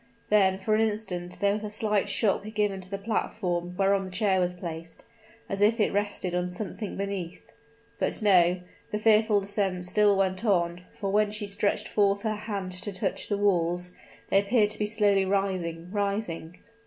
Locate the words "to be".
14.71-14.87